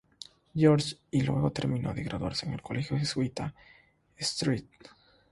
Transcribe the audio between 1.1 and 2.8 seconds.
y luego terminó de graduarse en el